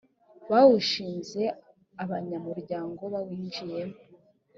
[0.49, 1.41] bawushinze
[2.03, 3.97] abanyamuryango bawinjiyemo